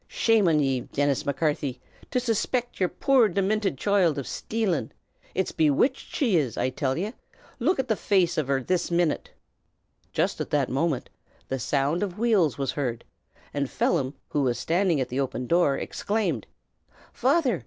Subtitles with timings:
[0.07, 1.79] Shame an ye, Dinnis Macarthy!
[2.09, 4.89] to suspict yer poor, diminted choild of shtalin'!
[5.35, 7.13] It's bewitched she is, I till ye!
[7.59, 9.29] Look at the face av her this minute!"
[10.11, 11.11] Just at that moment
[11.49, 13.05] the sound of wheels was heard;
[13.53, 16.47] and Phelim, who was standing at the open door, exclaimed,
[17.13, 17.59] "Father!